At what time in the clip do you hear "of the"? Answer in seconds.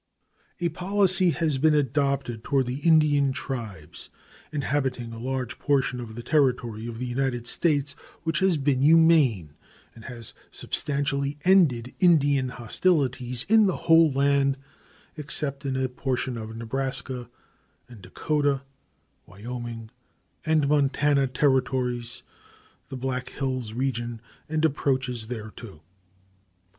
5.99-6.23, 6.87-7.05